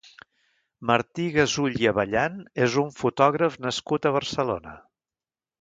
[0.91, 4.79] Martí Gasull i Avellán és un fotògraf nascut a Barcelona.